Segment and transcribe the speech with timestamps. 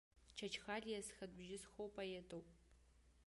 [0.37, 2.45] Чачхалиа зхатә бжьы зхоу поетуп.